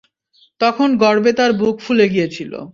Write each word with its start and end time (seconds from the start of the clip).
তখন 0.61 0.89
গর্বে 0.97 1.31
তার 1.33 1.51
বুক 1.53 1.75
ফুলে 1.79 2.05
গিয়েছিল। 2.09 2.51